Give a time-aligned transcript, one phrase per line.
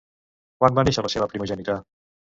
[0.63, 1.81] Quan va néixer la seva primogènita?